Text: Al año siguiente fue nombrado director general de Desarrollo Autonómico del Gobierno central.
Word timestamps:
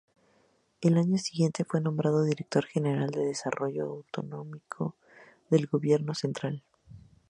Al 0.83 0.97
año 0.97 1.19
siguiente 1.19 1.63
fue 1.63 1.79
nombrado 1.79 2.23
director 2.23 2.65
general 2.65 3.11
de 3.11 3.23
Desarrollo 3.23 3.83
Autonómico 3.83 4.95
del 5.51 5.67
Gobierno 5.67 6.15
central. 6.15 6.63